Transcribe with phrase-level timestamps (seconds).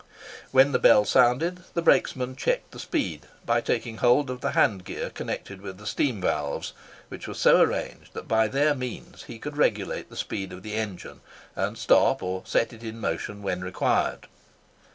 [0.49, 4.83] When the bell sounded, the brakesman checked the speed, by taking hold of the hand
[4.83, 6.73] gear connected with the steam valves,
[7.09, 10.73] which were so arranged that by their means he could regulate the speed of the
[10.73, 11.21] engine,
[11.55, 14.25] and stop or set it in motion when required.